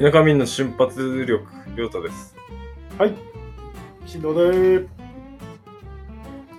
[0.00, 1.44] 田舎民の瞬発力、
[1.76, 2.34] りょうたです。
[2.96, 3.14] はい。
[4.06, 4.88] 振動でー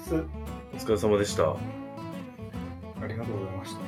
[0.06, 0.14] す。
[0.74, 1.50] お疲れ様でした。
[1.50, 1.58] あ
[3.08, 3.80] りがとうございました。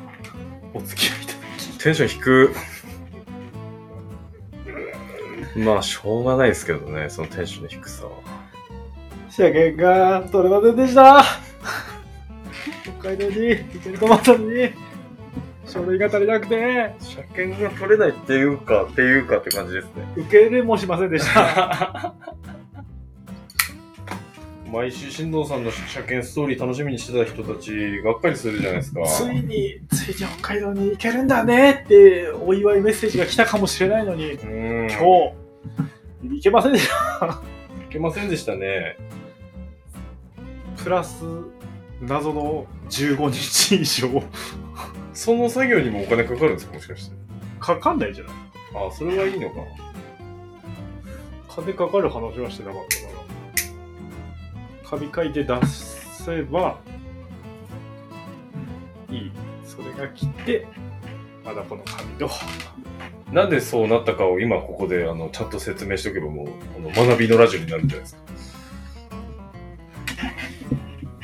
[0.74, 1.40] お付き合いいただ
[1.78, 2.73] テンション低く。
[5.56, 8.12] まあ、しょうがないですけどね、そのテンションの低さは。
[9.30, 9.34] き。
[9.34, 11.24] 車検が取れませんでした。
[13.00, 14.72] 北海道に行けると思ったのに、
[15.68, 19.92] 書類が足りなくて、車検が取れないっていうか、っていうかって感じですね。
[20.16, 22.14] 受け入れもしませんでした。
[24.72, 29.06] 毎週、新藤さんの車検ストーリー楽しみにしてた人たち、がっかりするじゃないですか。
[29.06, 34.32] ついに、ついに北海道に行けるんだねって、お祝いメッセージが来たかもしれないのに。
[34.34, 35.43] 今日、
[36.24, 36.88] 行けませんでし
[37.20, 37.42] た。
[37.90, 38.98] いけませんでしたね。
[40.78, 41.24] プラス、
[42.02, 44.24] 謎の15日以上、
[45.14, 46.74] その作業にもお金かかるんですか？
[46.74, 47.16] もしかして。
[47.60, 48.34] かかんないんじゃない
[48.88, 49.56] あ、それはいいのか。
[51.56, 53.04] 金かかる話はしてなかったか
[54.84, 56.80] ら紙書いて出せば
[59.12, 59.32] いい
[59.64, 60.66] それが来て
[61.46, 62.28] まだこの紙と
[63.34, 68.22] なんでそうなったかを今ここであのちゃんと説明しておけばもうあの学びのラジオになるんじゃないですか。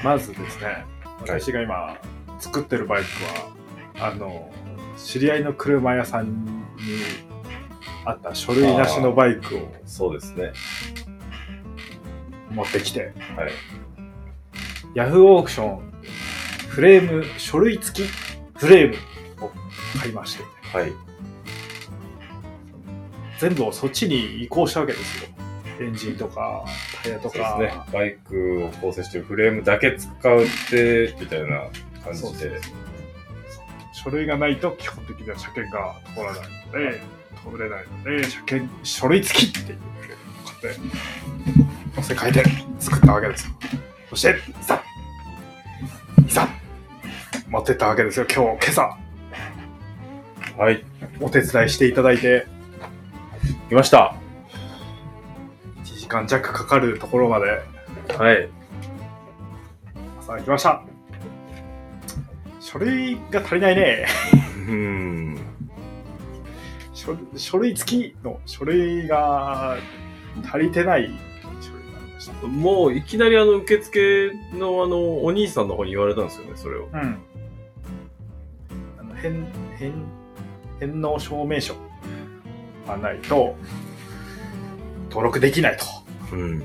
[0.03, 0.85] まずですね
[1.21, 1.97] 私が今
[2.39, 4.51] 作ってるバイクはあの
[4.97, 6.51] 知り合いの車屋さんに
[8.05, 10.51] あった書類なしのバイクをそうですね。
[12.49, 13.51] 持ってきてはい。
[14.95, 15.93] ヤフーオークション
[16.69, 18.09] フレーム書類付き
[18.55, 19.51] フレームを
[19.99, 20.43] 買いまして
[20.75, 21.08] はい。
[23.39, 25.29] 全部をそっちに移行したわけですよ。
[25.79, 26.65] エンジンとか、
[27.03, 27.55] タイヤとか。
[27.57, 27.83] そうですね。
[27.93, 31.67] バイクを構成しているフレームだけ使うって、みたいな
[32.03, 32.59] 感じで。
[33.93, 37.01] 書類がないと基本的には車検が通らないので、
[37.51, 40.79] 通れないので、車検、書類付きっていうフレームを買って、
[41.95, 42.43] 乗せ替えて
[42.79, 43.53] 作ったわけですよ。
[44.09, 44.33] そして、い
[44.65, 44.83] ざ、
[46.25, 46.47] いざ、
[47.49, 48.97] 持ってったわけですよ、今日、今朝、
[50.57, 50.83] はい。
[51.21, 52.47] お手伝いしていただいて、
[53.69, 54.15] 来ました。
[55.83, 57.45] 1時間弱かかるところまで
[58.17, 58.49] はい。
[60.19, 60.83] 朝行きました。
[62.59, 64.05] 書類が足りないね。
[64.67, 65.39] うーん。
[66.93, 69.77] 書書類付きの書類が
[70.43, 71.09] 足りてない
[71.41, 72.47] 書類がありました。
[72.47, 76.89] もういきなりあの受付のあのお兄さんの方に言われたんですよね、それを。
[76.91, 77.17] うん。
[78.99, 79.31] あの返
[79.79, 79.93] 返
[80.79, 81.75] 返納証明書
[82.89, 83.55] がないと
[85.09, 85.85] 登録できないと。
[86.33, 86.63] うん。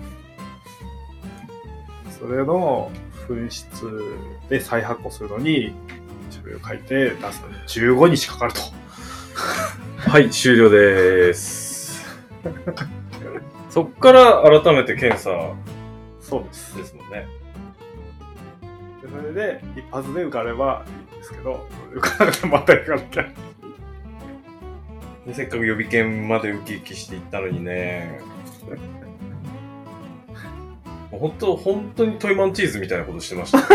[2.10, 2.90] それの
[3.28, 3.86] 紛失
[4.48, 5.74] で再発行するのに
[6.30, 8.60] 書類を書いて出すのに15日かかると。
[10.10, 12.04] はい、終了です。
[13.70, 15.30] そっから改めて検査
[16.20, 16.76] そうです。
[16.76, 17.26] ですもんね。
[19.02, 23.22] でそれで一発で受かればいいんですけど、受からなかったらまた受かなきゃ。
[23.22, 23.30] で
[25.32, 28.20] せっかく予備検までウキウキしていったのにね。
[31.10, 33.58] 本当、本当にトイマンチーズみたいなことしてました。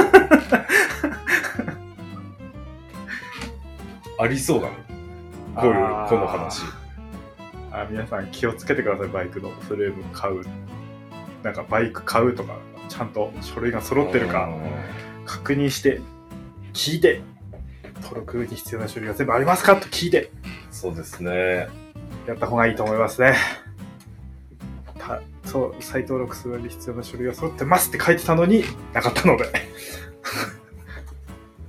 [4.22, 4.74] ありそうだね。
[5.56, 5.80] こういうこ
[6.18, 6.64] の話。
[7.72, 10.42] あ皆さん気をつけてください、バイクのフレーム買う。
[11.44, 12.58] なんかバイク買うとか、
[12.90, 14.50] ちゃんと書類が揃ってるか
[15.26, 16.02] 確認して、
[16.74, 17.22] 聞いて、
[18.02, 19.78] 登録に必要な書類が全部ありますか？
[19.78, 20.32] と聞いて、
[20.72, 21.68] そうですね。
[22.28, 23.36] やった方がいいと思いますね。
[24.98, 28.64] たそう、再登録するのに必要な書類が揃ってますって書いてたのに
[28.94, 29.46] なかったので。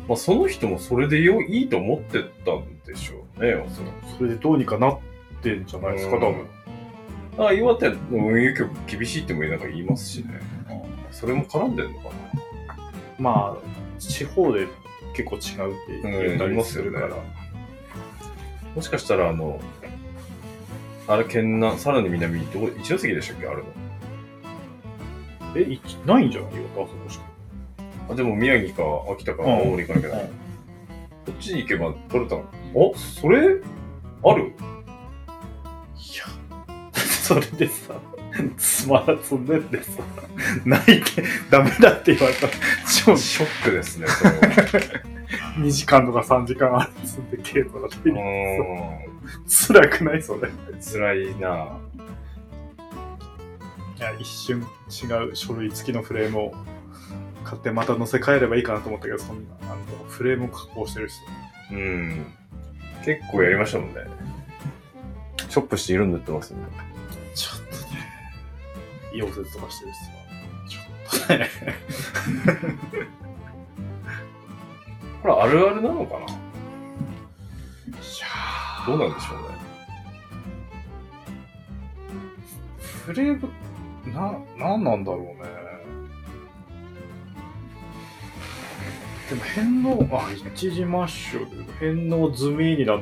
[0.09, 4.19] まあ、その人もそれでよいいと思ってたんでしょうね、おそらく。
[4.19, 4.99] それでどうにかなっ
[5.41, 6.47] てんじゃないですか、多分。
[7.39, 10.41] あ岩手の運輸局厳しいってもなんか言いますしね。
[11.11, 12.13] それも絡んでんのかな
[13.19, 14.67] まあ、地方で
[15.15, 17.07] 結構違うって言ったりするから。
[17.07, 17.40] うん
[18.75, 19.61] もしかしたら、あの、
[21.09, 23.47] あれ、県南、さらに南、どこ、一ノ関でしたっけ？
[23.47, 23.65] あれの。
[25.57, 27.25] え、いないんじゃないよ、あそこしか。
[28.11, 28.83] あ、でも宮城か
[29.13, 30.25] 秋田かうん青森行かなきゃいけない。
[30.25, 30.31] うん
[31.27, 32.45] こっちに行けば取れたの？
[32.75, 33.61] おそれ？
[34.25, 34.45] ある？
[34.47, 36.25] いや、
[36.97, 37.95] それでさ、
[38.57, 40.03] つまらつんでってさ、
[40.65, 42.53] ないってダメだって言われたら、
[43.05, 44.37] 超ショックですね、それは。
[45.59, 48.63] 2時間とか3時間ある積んでけとかってう言うー
[49.07, 49.21] ん。
[49.49, 50.49] 辛くないそれ。
[50.49, 51.79] い辛いな
[54.01, 56.55] や、一瞬違う書類付きのフレームを
[57.45, 59.77] 買ってまた載せ替えればいいかなと思ったけど、そんな、あの、
[60.09, 61.75] フレームを加工してる人。
[61.75, 62.27] うん。
[63.05, 64.01] 結構やりましたもんね。
[65.49, 66.59] チョップして色塗ってますね。
[67.35, 68.03] ちょっとね、
[69.15, 70.21] 溶接とかしてる人は、
[70.69, 71.51] ちょっとね、
[75.23, 76.21] これあるあるなのかな？
[76.21, 76.33] いや
[78.87, 79.61] どうなんでしょうね。
[83.05, 83.49] フレーム、
[84.15, 85.51] な、なんなんだろうね。
[89.29, 91.47] でも返納、あ、一時マッシュ、
[91.79, 93.01] 返納済みになっ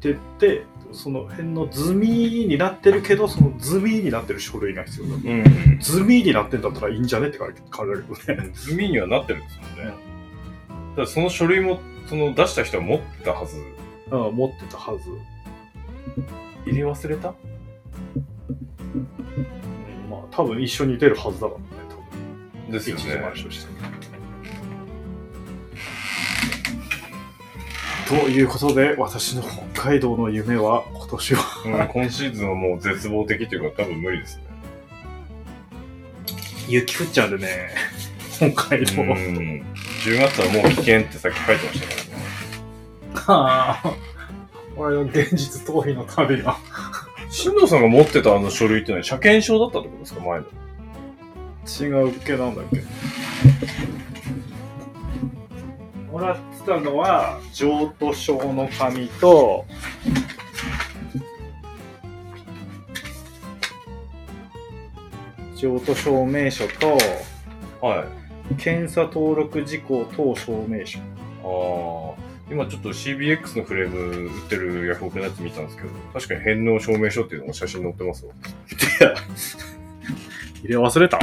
[0.00, 5.14] てて、その返納済みになってるけど、その済みになってる書類が必要だ。
[5.14, 5.78] うん。
[5.80, 8.50] 済みになってんだったらいいんじゃねって書いて書かれるけどね。
[8.54, 9.94] 済みにはなってるんですもんね。
[11.04, 13.56] その書類も、その出した人は持ってたはず。
[14.10, 15.10] うん、持ってたはず。
[16.64, 17.28] 入れ忘れた？
[17.28, 17.32] う
[18.98, 19.06] ん
[20.08, 21.96] まあ、多分一緒に出るはずだからね、多
[22.66, 22.72] 分。
[22.72, 23.76] ですよ一時して。
[28.08, 34.44] ということで、私の北海道の夢は今年はうん、今シーズンはもう絶望的というか多分無理ですね。
[36.68, 37.70] 雪降っちゃうんでね、
[38.36, 39.02] 北海道。
[39.02, 39.64] うん。
[40.04, 42.16] 10月はもう危険ってさっき書いてましたからね。
[43.14, 43.94] はあ、
[44.76, 46.56] 俺の現実逃避の旅が。
[47.30, 50.46] 新藤さんが持ってたあの書類ってのは車検証だったってことですか前の。
[51.66, 52.82] 違うっけなんだっけ
[56.12, 59.66] もらってたのは、譲渡証の紙と、
[65.56, 66.96] 譲渡証明書と、
[67.80, 68.25] はい。
[68.54, 70.98] 検査登録事項等証明書。
[70.98, 72.26] ああ。
[72.48, 78.32] 今ちょっと CBX のフレーム売ってるヤフオクのやつ見たんですけど、確かに返納証明書っていうのが写真載ってますわ。
[80.62, 81.18] 入れ忘れた？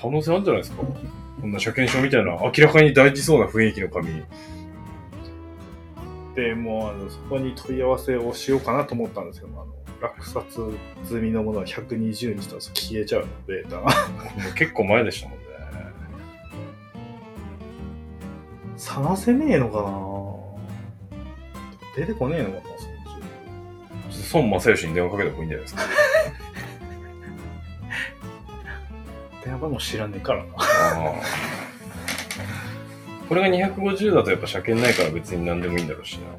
[0.00, 0.82] 可能性あるんじゃないですか？
[1.42, 4.08] こんな車検証みたいな明らかに大事そうな雰囲気の紙。
[6.34, 9.66] で、もうあのそこに問い合わせをしようかなと思ったんですけど、あの
[10.00, 10.44] 落札
[11.04, 13.92] 済みのものは120日と消えちゃうの、データが。
[14.56, 15.45] 結構前でしたもんね。
[18.76, 19.90] 探せねえのかな
[21.96, 22.62] 出てこねえのかな
[24.10, 25.82] そっと孫正義に電話かけた方がいいんじゃないですか。
[29.44, 30.50] 電話番号知らねえからな。
[33.28, 36.26] これが250だとやっぱ車検ないから別に何でもいいんだろうしな。
[36.26, 36.36] いや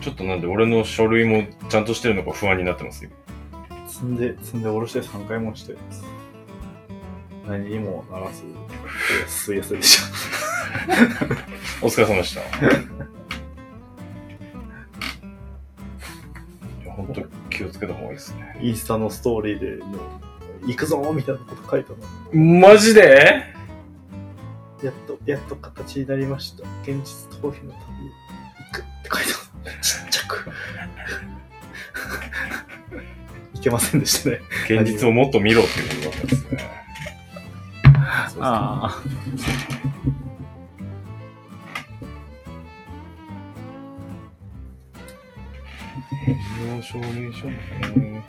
[0.00, 3.10] ちょっとなんで俺の書類もちゃんとしてるのか不安になってますよ。
[4.00, 6.02] 積んで、積んで下ろして3回もしてます。
[7.46, 8.44] 何にもならず、
[9.28, 10.00] すやすでし
[11.82, 12.40] お疲れ様でした。
[12.40, 12.44] い
[16.86, 18.54] や、ほんと気をつけた方がいいですね。
[18.54, 18.60] た。
[18.62, 19.98] インスタのストーリーでもう、
[20.66, 21.98] 行くぞみたいなこと書いたの。
[22.42, 23.44] マジで？
[24.82, 26.62] やっと、やっと形になりました。
[26.84, 28.10] 現実逃避の旅へ
[28.64, 29.34] 行くって書いて
[29.66, 29.80] ある。
[29.82, 30.50] ちっちゃく。
[33.60, 34.40] いけませんでしたね。
[34.70, 36.70] 現実をもっと見ろっていうことだったんですね。
[38.32, 39.02] そうあ。
[46.76, 48.24] 要証明書ね。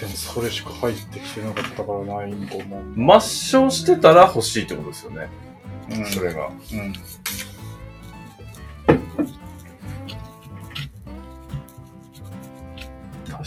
[0.00, 2.82] でもそれしか入ってきてなかったからないんと思う。
[2.94, 5.28] 抹消してたら欲しいってことですよね。
[5.90, 6.48] うんそれが。
[6.48, 6.92] うん。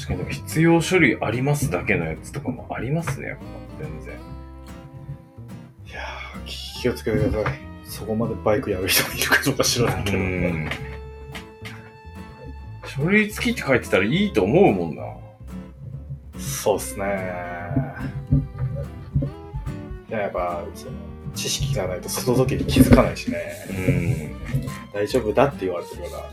[0.09, 3.43] かに必要書類ありますだけのやつとかもありますね、やっぱ。
[3.83, 4.15] 全然。
[5.87, 7.59] いやー、気をつけてください。
[7.85, 10.17] そこまでバイクやる人もいるかどうか知らないけど。
[10.17, 10.69] うん。
[12.85, 15.03] 書類付きって書いてたらいいと思うもんな。
[16.37, 17.05] そうっすね。
[20.09, 20.91] いややっぱ、その、
[21.35, 23.37] 知識がないとその時に気づかないしね。
[23.69, 24.91] うん。
[24.91, 26.23] 大丈夫だって言われてるから、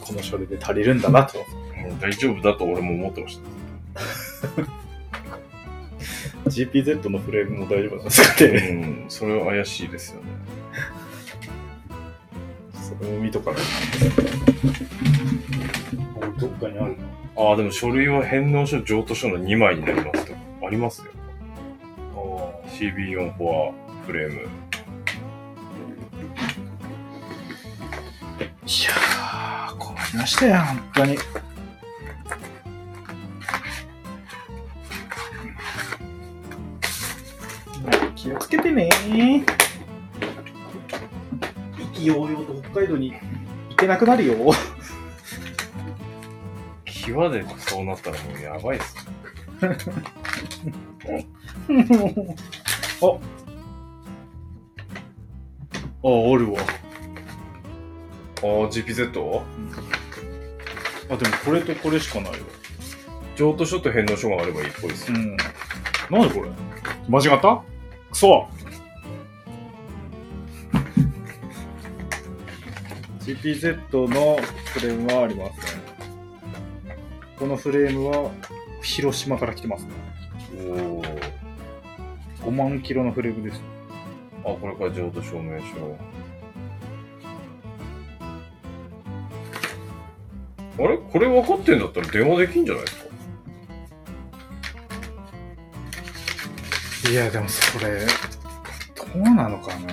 [0.00, 1.65] この書類で足りるんだなと思って。
[2.00, 3.46] 大丈夫だと俺も思ってました。
[6.48, 8.50] GPZ のフレームも大丈夫なんですかね。
[9.02, 9.08] うん。
[9.08, 10.28] それは怪しいですよね。
[12.74, 13.62] それも見とかない
[16.40, 16.40] と。
[16.40, 16.96] どっかにある
[17.36, 20.32] ああ、でも書類は返納書、譲渡書の2枚になりますと。
[20.66, 21.08] ありますよ。
[22.14, 23.72] の CB4 フォア
[24.06, 24.40] フレーム。
[24.40, 24.42] い
[28.84, 31.16] やー、困りましたよ、本当に。
[38.14, 39.42] 気をつけてねー、
[41.82, 43.12] 意気揚々と北海道に
[43.70, 44.34] 行けなくなるよ。
[46.84, 48.96] 際でそうなったらもうやばいっす。
[53.02, 53.18] ああ、
[56.02, 56.60] おるわ。
[58.42, 59.40] あー GPZ?
[61.08, 62.38] あ、でもこれとこれしかないよ。
[63.36, 65.18] 譲渡書と返納書があればいいっぽいですよ。
[65.18, 65.36] ん。
[66.10, 66.50] なんでこれ？
[67.08, 67.62] 間違った？
[68.16, 68.48] くそ
[73.20, 74.38] GPZ の
[74.72, 75.82] フレームはありますね。
[77.38, 78.30] このフレームは
[78.82, 79.90] 広島から来てますね。
[80.66, 81.02] おお。
[82.40, 83.60] 5万キロのフレームです。
[84.44, 85.66] あ、これから譲渡証明書。
[90.78, 90.96] あれ？
[90.98, 93.15] これ分かってんだったら電話できんじゃないですか？
[97.10, 98.00] いや、でもそれ、
[98.96, 99.86] どうなのかな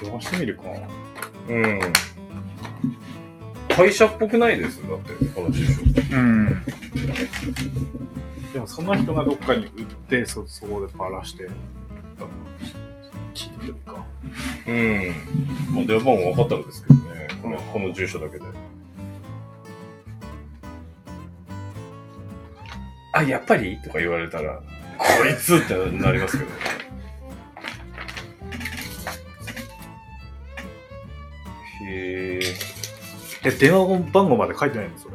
[0.00, 0.62] 電話してみるか。
[1.48, 1.80] うん。
[3.68, 5.82] 会社っぽくないですだって、この住所。
[6.12, 6.64] うん。
[8.52, 11.48] でもその人がどっかに売って、そ、そこでバラして、
[13.34, 14.04] 聞いてるか。
[14.68, 15.14] うん。
[15.74, 17.28] まあ、電話番号分かったらですけどね。
[17.42, 18.44] このこの住所だけで。
[23.12, 23.76] あ、やっぱり？
[23.82, 24.62] とか言われたら、
[24.98, 26.56] こいつってなりますけどね。
[31.86, 32.40] へえ。
[33.44, 35.14] え、電話番号まで書いてないのそれ。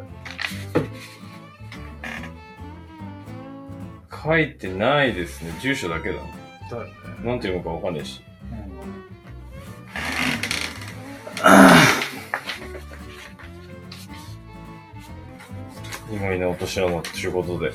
[4.23, 5.53] 書いてないですね。
[5.61, 6.15] 住所だけだ。
[6.69, 6.91] だよね。
[7.23, 8.21] なんていうのかわかんないし。
[16.11, 17.71] 今いな落とし穴ということで、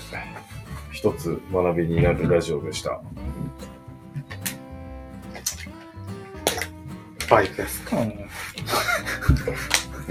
[0.94, 3.02] 一つ学びになるラジオでした。
[7.28, 8.04] バイクですかい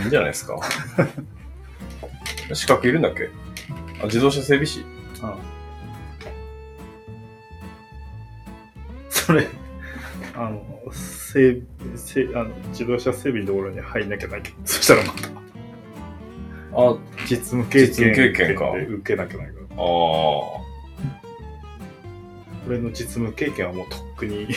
[0.04, 0.60] いんじゃないですか。
[2.54, 3.30] 資格いるんだっけ？
[4.02, 4.82] あ、自動車整備士？
[4.82, 4.86] うん。
[9.10, 9.48] それ、
[10.36, 11.62] あの、整
[11.96, 15.30] 整あの自動車整備のところに入んなきゃないけど、そしたらまた
[16.76, 16.98] あ、
[17.30, 19.60] 実務経験実務経験かで受けなきゃないから。
[19.82, 20.63] あ
[22.68, 24.48] 俺の実務経験はもうとっくに、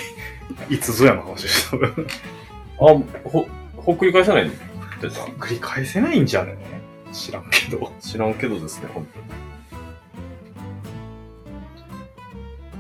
[0.71, 1.77] いつぞやの話でした。
[1.77, 1.81] あ。
[1.81, 2.95] あ、
[3.25, 3.47] ほ、
[3.77, 4.57] ほっくり返さないって
[5.03, 6.57] 言ってた繰り返せないんじゃね？
[7.13, 7.93] 知らんけど。
[8.01, 9.27] 知らんけどですね、本当に。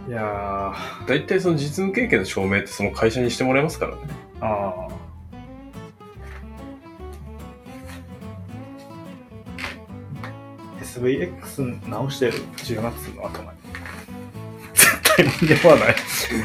[0.08, 4.02] いやー、大体その実務経験の証明ってその会社にしてもらえますからね。
[4.40, 4.92] ああ。
[10.80, 13.55] SVX 直してる10月の頭に。
[15.16, 15.96] 絶対間に合わない。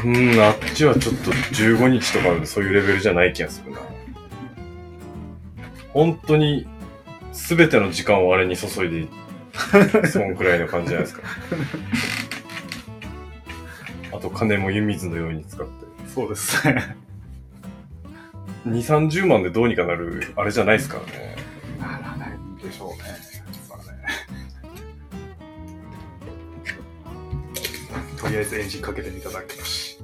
[0.06, 3.80] うん、あっちはちょっと15日とかそういうレベルじゃない気がするな。
[5.94, 6.68] 本当に
[7.34, 9.08] 全ての時間をあれに注いで、
[10.08, 11.24] そんくらいの感じじゃないですか。
[14.18, 15.86] あと金も湯水のように使って。
[16.14, 16.96] そうですね。
[18.66, 18.74] 2、
[19.10, 21.31] 30万でどうにかなる、あれじゃないですからね。
[28.32, 30.00] りあえずエンジンかけてみただけだし。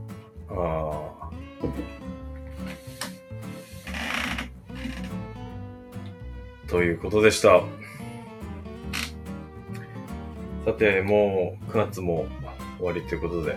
[0.50, 0.54] あ
[1.22, 1.30] あ。
[6.68, 7.62] ということでした。
[10.66, 12.28] さて、もう9月も
[12.78, 13.56] 終わりということで、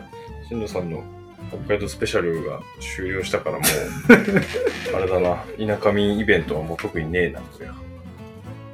[0.49, 1.03] 新藤さんの
[1.49, 3.67] 北海道スペシャルが終了したからもう、
[4.95, 5.45] あれだな、
[5.77, 7.75] 田舎民イベントはもう特にねえな、こりゃ。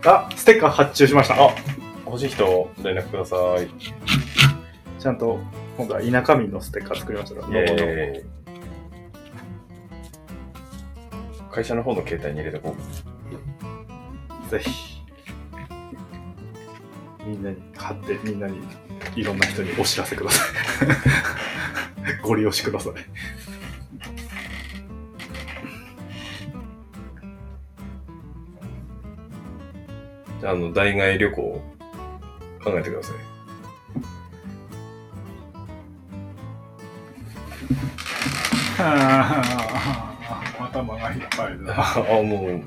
[0.04, 1.42] あ、ステッカー発注しました。
[1.42, 1.54] あ
[2.04, 3.68] 欲しい人、連絡ください。
[5.00, 5.40] ちゃんと、
[5.76, 7.64] 今度は田舎民のステッカー作りましたから。
[11.50, 12.74] 会社の方の携帯に入れてこ
[14.46, 14.50] う。
[14.50, 15.02] ぜひ。
[17.26, 18.60] みんなに買って、みんなに、
[19.16, 20.48] いろんな人にお知らせください。
[22.22, 22.92] ご利用しください。
[30.40, 31.62] じゃあ、あの、代替旅行を
[32.62, 33.35] 考えてください。
[40.58, 41.74] 頭がいっぱいだ。
[41.96, 42.62] あ、もう、もう、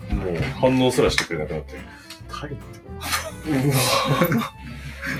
[0.60, 1.80] 反応すらしてくれなくなってる。
[2.30, 2.58] タイ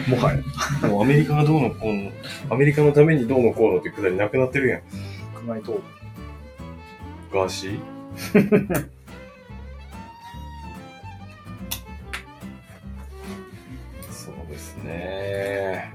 [0.08, 2.12] もはや、もうアメリカがどうのこうの、
[2.50, 4.82] アメリカのためにどうのこうのってくだりなくなってるやん。
[5.36, 5.82] 国内と、
[7.32, 7.80] ガーシー
[14.12, 15.94] そうですね。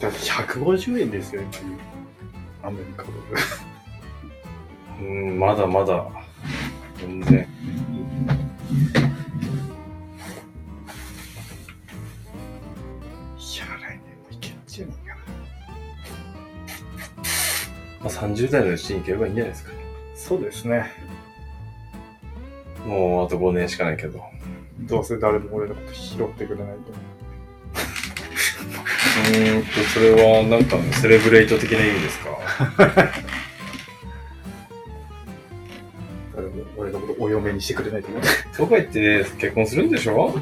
[0.00, 1.97] だって150円ですよ、今。
[2.62, 3.18] アメリカドル。
[5.00, 6.06] うん、まだまだ。
[6.96, 7.38] 全然。
[7.38, 7.40] い
[13.58, 15.20] や、来年もいけんじゃねえかな。
[18.00, 19.72] まあ、30代のうちに行ければいいんじゃないですか。
[20.16, 20.90] そうですね。
[22.84, 24.20] もうあと5年しかないけど。
[24.80, 26.92] どうせ誰も俺のこと拾ってくれないと。
[26.92, 32.38] うーんと、それはなんかセレブレイト的な意味ですか？
[36.76, 38.22] 俺のことお嫁にしてくれないと思う。
[38.56, 40.34] とか言って結婚するんでしょ？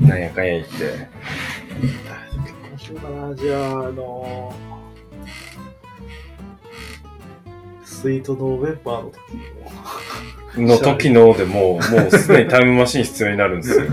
[0.00, 1.08] なんやかんや言って。
[1.80, 3.34] 結婚しようかな。
[3.34, 4.54] じゃあ、あの
[7.84, 9.40] スイートノーベンバーの時に
[10.64, 10.72] も。
[10.72, 13.86] の時のでもう、もうすでにタイムマシン必要になるんですよ。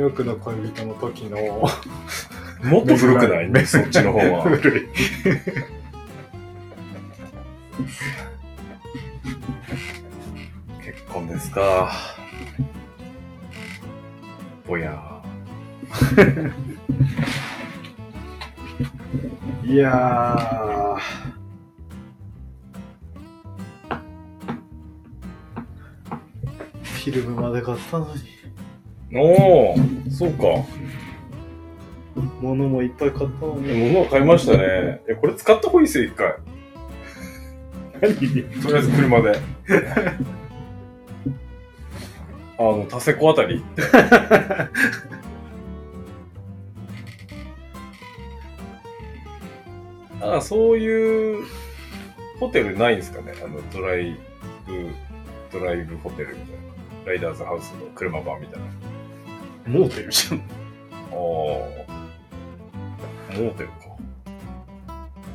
[0.00, 1.36] ニューヨークの恋人の時の。
[2.64, 3.66] もっと古くない？
[3.66, 4.42] そっちの方は。
[4.56, 4.88] 古い。
[10.82, 11.92] 結婚ですか。
[14.66, 15.20] ぼや
[19.62, 21.00] いやー。
[26.82, 28.39] フィルムまで買ったのに。
[29.12, 30.44] おー、そうか。
[32.40, 33.88] 物もいっぱい買ったのに。
[33.92, 35.00] 物を買いましたね。
[35.08, 36.34] え、これ使った方がいいですよ、一回。
[38.00, 38.14] 何？
[38.62, 39.38] とりあえず車で。
[42.58, 43.82] あの、タセコあたり行って。
[50.22, 51.46] あそういう
[52.38, 54.18] ホテルないんですかねあの、ドライ
[54.66, 54.90] ブ、
[55.58, 56.70] ドライブホテルみたいな。
[57.06, 58.66] ライダーズハウスの車版みたいな。
[59.70, 60.38] あモーテルじゃん。
[60.38, 60.42] あ。
[61.12, 63.74] モーテルか。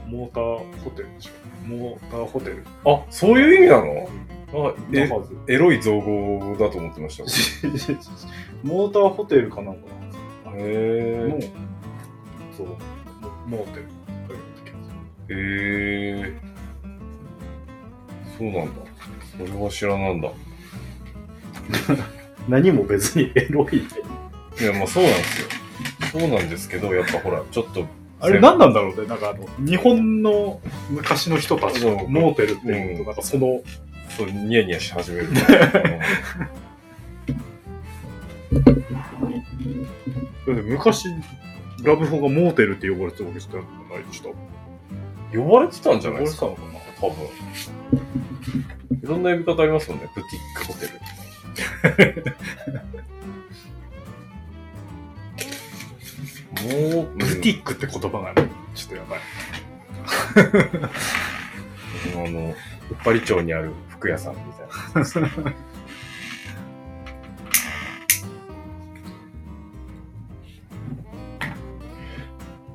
[0.08, 1.32] モーターホテルでしょ。
[1.67, 2.65] モーターホテル。
[2.86, 4.10] あ、そういう意味なの？
[4.67, 5.38] あえのはず。
[5.48, 7.24] エロい造語だと思ってました。
[8.63, 9.82] モーターホテルかなんか
[10.54, 11.52] への、え。
[12.56, 12.67] そう、
[13.48, 13.86] モーテル。
[15.28, 16.41] へえ。
[18.38, 18.71] そうなんだ。
[19.38, 20.30] それは知らなんだ。
[22.48, 23.82] 何も別にエロい。
[24.60, 25.48] いや、まあそうなんですよ。
[26.12, 27.86] そうなんですけど、やっぱほら、ちょっと。
[28.22, 29.08] あれ何なんだろうね。
[29.08, 33.62] なんかあの、日本の昔の人たちそモーテルっていうと、うんなんかその、
[34.10, 36.00] そう、ニヤニヤし始めるから。
[40.46, 41.10] だって昔、
[41.84, 44.30] ラブホがモーテルって呼ばれてたわけじゃないでした。
[45.38, 47.26] 呼ばれてたんじゃないですか呼ばれて多分。
[49.04, 50.10] いろんな呼び方ありますもんね。
[50.15, 50.88] ブティックホテ
[52.24, 52.36] ル。
[56.65, 59.19] もう、ブティックって言葉がね、ちょっとやばい。
[62.15, 62.56] あの、うっ
[63.04, 64.67] ぱり町にある服屋さんみたい
[65.45, 65.54] な。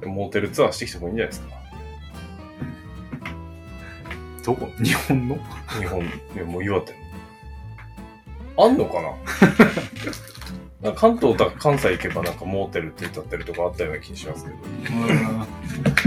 [0.07, 1.61] モーテルツアーしてきた方がいいんじゃないですか。
[4.45, 4.67] どこ？
[4.83, 5.39] 日本の？
[5.79, 6.93] 日本、いやもう岩手
[8.57, 8.65] の。
[8.65, 9.11] あんのかな？
[10.83, 14.57] なんか関東だ関西行けばなんかモーテルって歌ってるとこあったような気がしますけど。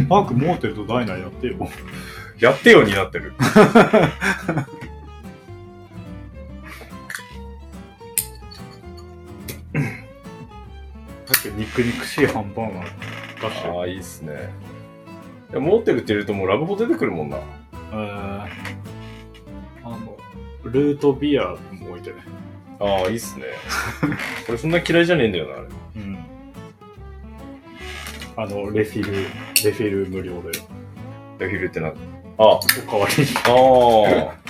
[0.10, 1.58] パークモーテルとダイナーやってよ。
[2.40, 3.34] やってよになってる。
[11.56, 13.74] 肉肉しいハンバーガー出してる。
[13.78, 14.54] ああ、いいっすね。
[15.52, 17.38] いやモーテルって言うともうラブホ出てくるもんな。
[17.92, 18.48] えー
[19.86, 20.18] あの、
[20.64, 22.24] ルートビアも置いてね。
[22.80, 23.46] ああ、いいっすね。
[24.46, 25.68] これそんな嫌いじゃねえんだよな、あれ。
[25.96, 26.26] うん。
[28.36, 29.12] あの、レフィル、
[29.64, 30.52] レフィル無料で。
[31.40, 31.90] レフィルってな。
[31.90, 31.94] あ
[32.38, 33.30] おかわりに。
[33.46, 34.44] ああ。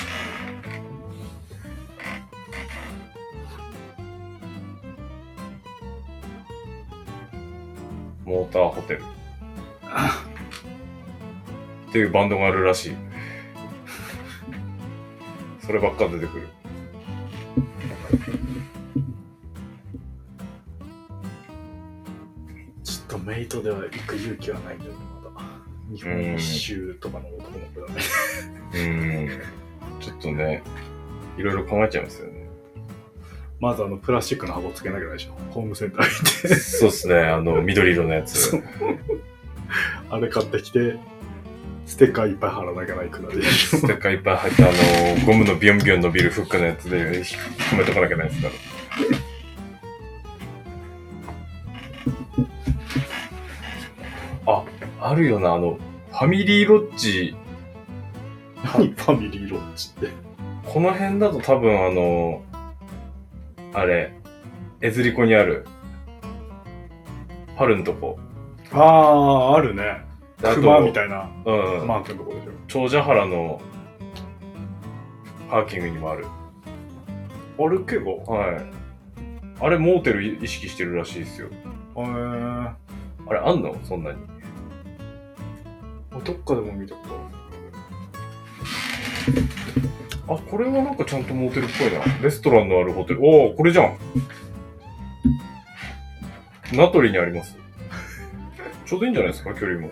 [8.25, 9.03] モーターホテル。
[11.89, 12.95] っていうバンドがあるらしい。
[15.61, 16.47] そればっか出てくる。
[22.83, 25.45] ちょっとメイトでは行く勇気はないんだよね、まだ。
[25.91, 28.01] 日本の州とかの男の子だね。
[28.73, 29.41] うーん。
[29.99, 30.63] ちょっとね、
[31.37, 32.47] いろいろ考えちゃいますよね。
[33.59, 35.33] まずあの、プラスチックの箱つけなきゃいけないでしょ。
[35.51, 36.55] ホームセンター行って。
[36.55, 38.51] そうっすね、あの、緑色のやつ。
[38.51, 38.63] そう
[40.09, 40.99] あれ買ってきて、
[41.85, 43.79] ステッカーいっぱい貼らなきゃないくなるでしょ。
[43.79, 44.71] ステッカーいっぱい入ったあ
[45.19, 47.07] の、ゴムのビヨンビヨン伸びるフックのやつで引っ
[47.71, 48.47] 込めとかなきゃないですか
[54.45, 54.53] ら。
[54.53, 54.65] あ、
[55.01, 55.77] あるよな、あの、
[56.11, 57.35] ファミリーロッジ、
[58.63, 60.09] 何ファミリーロッジって？
[60.65, 62.41] この辺だと多分あの、
[63.73, 64.13] あれ、
[64.81, 65.65] エズリコにある、
[67.55, 68.17] 春のとこ。
[68.71, 70.01] ああ、あるね。
[70.43, 71.87] 熊みたいなうんうん。
[71.87, 72.51] マークのところでしょ。
[72.67, 73.61] 長者原の
[75.49, 76.25] パーキングにもある。
[77.59, 78.17] あるけど。
[78.17, 78.61] はい。
[79.59, 81.49] あれ、モーテル意識してるらしいですよ。
[81.95, 82.73] えー、
[83.27, 83.75] あれ、あんの？
[83.83, 84.17] そんなに。
[86.23, 87.07] どっかでも見たこ
[90.27, 92.03] とあこれはなんかちゃんとモーテルっぽいな。
[92.21, 93.23] レストランのあるホテル。
[93.23, 93.97] おお、これじゃん。
[96.73, 97.55] ナトリにあります。
[98.85, 99.91] ちょうどいいんじゃないですか、距離も。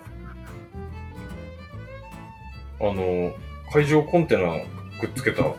[2.82, 3.32] あの、
[3.72, 4.60] 海上コンテナ
[5.00, 5.58] くっつけたホ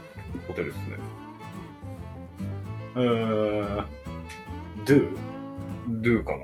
[0.56, 0.98] テルですね。
[2.96, 3.84] えー、
[4.84, 5.16] ドゥ？
[5.88, 6.38] ドゥかな。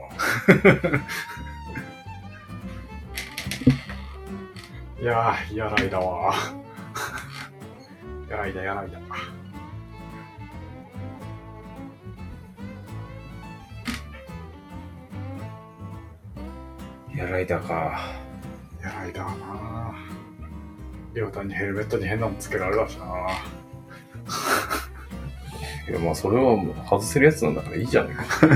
[5.02, 6.32] いやー、やらいだわ。
[8.30, 8.98] やらいだ、やらいだ。
[17.16, 18.28] やらいだか。
[18.80, 20.07] やらいだな
[21.14, 23.06] りょうたんにヘルメットに変なのつけられたしな。
[25.88, 28.24] いや、まあ、それはもう外せるやつなんだからいいじゃないか。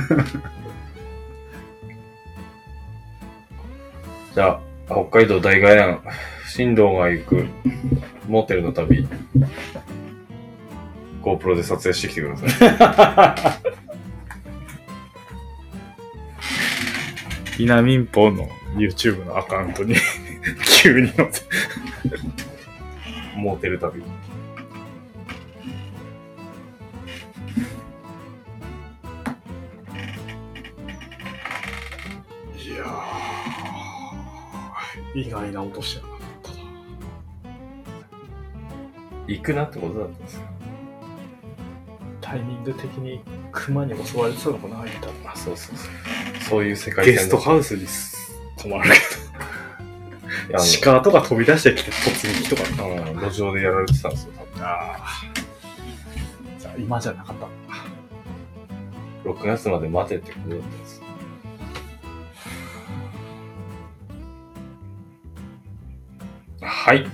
[4.35, 6.01] じゃあ、北海道大河山、
[6.47, 7.47] 新藤が行く。
[8.29, 9.07] モーテルの旅、
[11.23, 12.47] GoPro で撮影してきてくださ
[17.59, 17.59] い。
[17.63, 19.97] 稲民放の YouTube のアカウントに
[20.83, 21.43] 急に載せ
[23.43, 24.01] モーテル旅。
[24.01, 24.05] い
[32.77, 36.59] やー、意外な落としやなかったな。
[39.27, 40.43] 行くなってことだったんですよ。
[42.21, 45.33] タイミング的に熊に襲われてたのかな、みたいな。
[45.33, 45.89] あ、そうそうそう。
[46.49, 47.89] そういう世界ゲストウハウスに
[48.57, 48.95] 泊まるけど、
[50.55, 53.05] あ鹿とか飛び出してきて突撃とかな。
[53.05, 54.65] の、うん路上でやられてたんですよ、多分。
[54.65, 54.99] ああ。
[56.59, 57.49] じゃあ今じゃなかった。
[59.29, 61.03] 6月まで待てってことだったんです。
[66.61, 67.07] はい。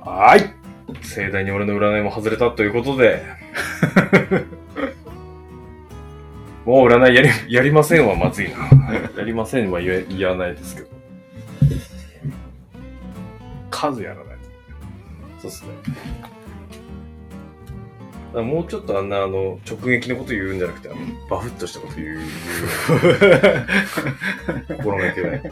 [0.00, 0.56] はーい。
[1.02, 3.22] 盛大に俺の占いも外れたということで、
[6.66, 8.56] もう占いやり、 やりませんはまずいな。
[9.16, 10.88] やりませんは言え言わないですけど。
[13.70, 14.24] 数やらない
[15.40, 15.68] そうっすね。
[18.32, 20.98] だからもうちょっとあんなあの直撃のこと言うんじゃなくて、あの
[21.30, 22.18] バフッとしたこと言う、
[24.76, 25.40] 心がけない。
[25.40, 25.48] と。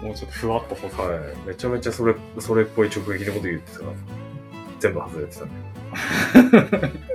[0.00, 1.02] もうちょっとふわっとほさ。
[1.02, 1.20] はい。
[1.48, 3.92] めちゃめちゃそれ、それっぽい直撃のこと言ってたから、
[4.78, 5.48] 全部外れてたん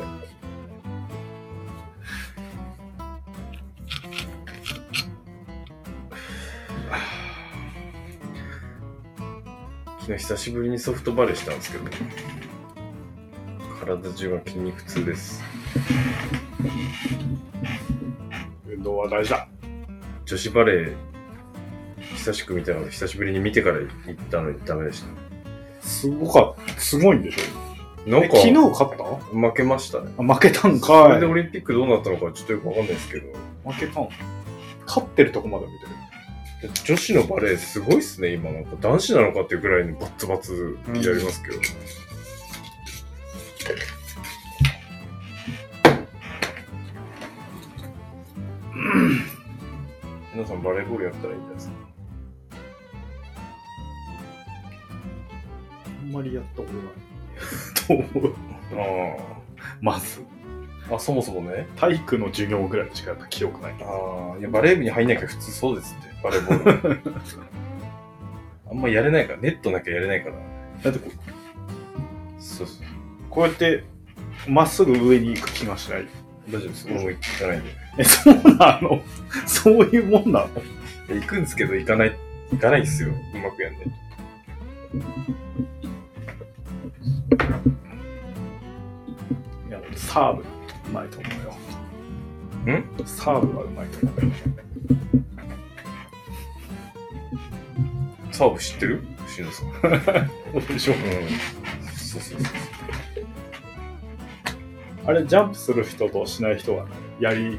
[10.15, 11.83] 久しぶりにソフトバレーしたんですけど、
[13.79, 15.43] 体中が筋肉痛です。
[18.67, 19.47] 運動は大事だ。
[20.25, 20.95] 女子バレー、
[22.15, 25.07] 久しく見たので、久しぶりに見てから行ったのにダメでした。
[25.81, 26.79] すごかった。
[26.79, 29.03] すごいんでしょなんか、え昨日勝った？
[29.35, 30.13] 負けましたね。
[30.17, 31.25] あ負けたんそかいれで。
[31.25, 33.27] オリンピックどうなったのかちょっとよくわかんないですけど、
[33.65, 34.09] 負けたん？
[34.85, 35.91] 勝ってるとこまで見てる。
[36.85, 41.59] 女子のバレーすごいっすね、今なんか男子なのかっていうくらいにバッツバツやりますけど。
[50.33, 51.73] 皆さんバレーボールやったらいいんじゃないですか？
[55.85, 58.03] あんまりやったことない。
[58.03, 58.33] と思う。
[58.73, 59.17] あ
[59.81, 60.23] まず。
[60.91, 60.95] あ。
[60.95, 61.67] あ、そもそもね。
[61.75, 63.75] 体育の授業ぐらいしかやった記憶ない。
[63.81, 67.01] ああ、いや、バレー部に入んなきゃ普通そうですって、バレーボール。
[68.69, 70.35] あんまやれないから、ネットなきゃやれないから。
[70.83, 71.11] だってこ
[72.39, 72.85] そうそう。
[73.29, 73.83] こうやって、
[74.47, 76.07] まっすぐ上に行く気がしない。
[76.49, 76.87] 大丈夫です。
[76.89, 77.69] 俺も行かないんで。
[77.97, 79.01] え、そうなの？
[79.45, 80.49] そういうもんなの？
[81.15, 82.15] 行くんですけど、行かない、
[82.51, 83.09] 行かないっすよ。
[83.09, 83.79] うまくやんね。
[89.69, 90.45] いや、サーブ、う
[90.93, 92.77] まいと思うよ。
[92.77, 92.83] ん？
[93.05, 94.31] サーブがうまいと思うよ。
[98.37, 99.01] サーブ知ってる？
[99.27, 99.71] しのさ ん。
[100.53, 100.99] そうでしょうん。
[101.97, 102.51] そうそうそう。
[105.07, 107.57] あれ、ジャンプする人としない人は、ね、やり、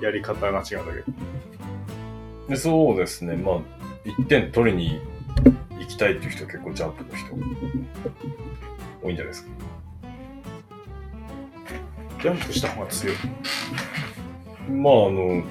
[0.00, 1.06] やり方が違うんだけど。
[2.48, 3.60] でそうですね、まあ、
[4.04, 4.98] 1点取りに
[5.78, 7.26] 行きたいっていう人は結構ジャンプの人
[9.02, 9.50] 多いんじゃないですか。
[12.22, 13.16] ジャンプした方が強い。
[14.70, 15.42] まあ、あの、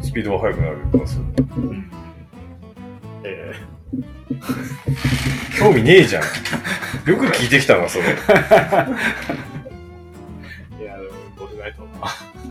[0.00, 1.24] スピードは速くなるますよ。
[3.24, 3.54] え
[5.58, 6.22] 興味ねえじゃん。
[6.22, 8.04] よく聞いてきたな、それ。
[10.80, 11.98] えいや、でも、どうしないと思う。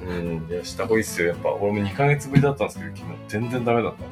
[0.08, 1.30] うん、いや、した方がいいっすよ。
[1.30, 4.04] やっぱ、俺も2ヶ月ぶりだったんですけど、昨日全然ダメだった。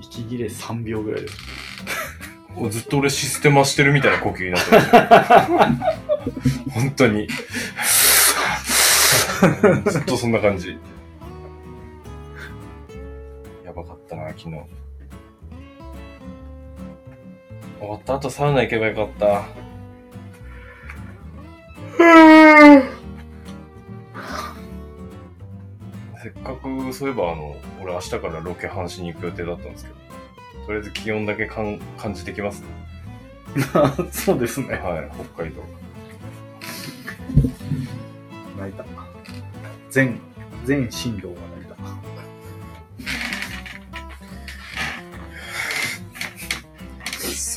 [0.00, 1.36] 息切れ3秒ぐらいです。
[2.54, 5.04] もうずっと俺システマしてるみたいな呼吸になってましたよ。
[6.70, 7.26] 本当に。
[9.90, 10.78] ずっとそんな感じ。
[14.42, 14.60] 昨日。
[17.78, 19.44] 終わった後サウナ行けばよかった。
[26.20, 29.96] せっかく、そういえばあの、俺明日からロケ阪神に行く予定だったんですけど、
[30.66, 32.66] とりあえず気温だけかん感じてきますね。
[34.10, 34.74] そうですね。
[34.74, 35.62] はい、北海道。
[38.58, 38.84] 泣いた。
[39.90, 40.18] 全、
[40.64, 41.32] 全診療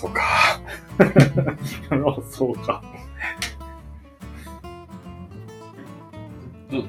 [0.05, 0.21] そうか。
[1.89, 2.83] あ そうか。
[6.71, 6.83] ど、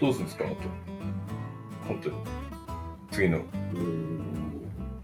[0.00, 0.44] どうするんですか？
[0.44, 0.56] あと。
[1.86, 2.16] 本当に。
[3.10, 3.40] 次の。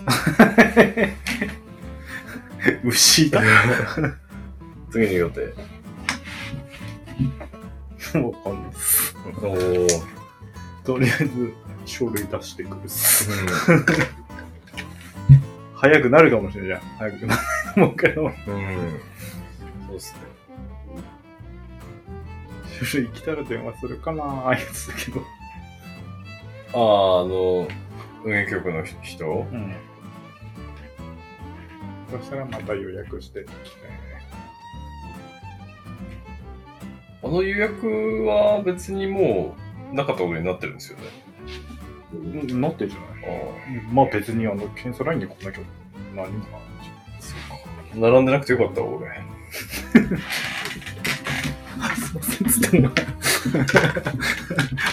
[2.85, 3.41] 牛だ？
[4.91, 5.41] 次の予定。
[8.15, 9.17] わかんないです。
[9.43, 9.87] おお。
[10.85, 11.55] とりあえず、
[11.87, 13.31] 書類出してくるっす。
[15.85, 16.97] 早くなるかもしれないじゃん。
[16.97, 17.43] 早くなる
[17.75, 18.23] と思うけど。
[18.23, 18.33] うん。
[19.87, 20.21] そうっすね。
[22.83, 25.21] 書類来たら電話するかなああやつだけど。
[26.73, 27.69] ああ、あの、
[28.25, 29.75] 運営局の人うん。
[32.11, 33.45] そしたらまた予約して、
[37.23, 39.55] あの予約は別にも
[39.93, 41.05] うなかったことになってるんですよね。
[42.25, 45.61] うん、なってるじゃないあまあ別にあの検査ラインに来なきゃ
[46.15, 46.61] 何もなあ、
[47.21, 48.09] そうか。
[48.09, 49.09] 並んでなくてよかったわ、俺。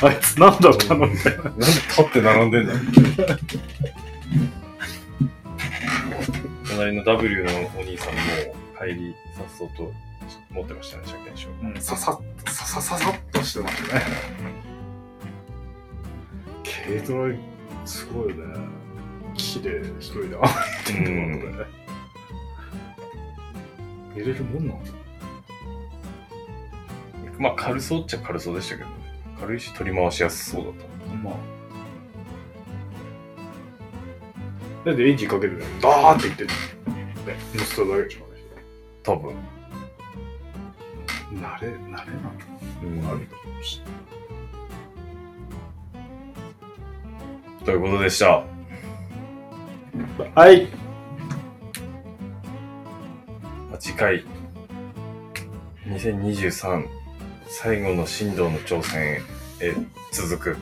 [0.01, 1.43] あ いつなんだろうなみたいな。
[1.43, 2.73] なんで立って並んでんだ
[6.69, 8.19] 隣の W のお兄さんも
[8.79, 9.93] 帰りさっそうと
[10.51, 11.49] 持ってましたね、車検証。
[11.61, 14.70] うん、ささささささっとしてますね。
[16.91, 17.33] 軽トラ
[17.85, 18.43] すごいね。
[19.33, 20.49] 木で一人で歩い
[20.85, 21.65] てるってこ。
[24.13, 24.91] 入れるもんなんだ。
[27.39, 28.95] まあ軽そうっちゃ軽そうでしたけどね。
[29.39, 31.15] 軽いし取り回しやすそうだった。
[31.15, 31.33] まあ。
[34.85, 36.49] だってエンジンかけてね、ダーっていってる。
[36.49, 37.15] ね、
[37.55, 38.27] 乗せただけでしょ。
[39.01, 39.33] 多分。
[41.33, 42.03] 慣れ、慣れな
[42.83, 43.81] うんのあると思うし。
[47.65, 48.43] ということでした。
[50.35, 50.67] はい。
[53.69, 54.25] まあ次回、
[55.85, 56.85] 2023
[57.47, 59.21] 最後の振動の挑戦
[59.59, 59.75] へ
[60.11, 60.57] 続く。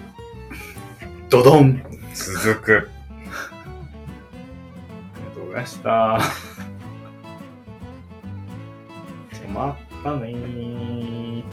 [1.29, 1.83] ドドン
[2.13, 2.77] 続く。
[2.77, 2.81] あ
[5.19, 6.19] りがとうございました。
[9.33, 11.43] じゃあまたね